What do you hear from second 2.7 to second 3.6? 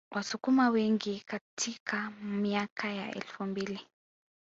ya elfu